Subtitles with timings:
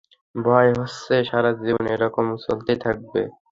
[0.35, 3.21] ভয় হচ্ছে, সারাজীবন এরকম চলতেই থাকবে।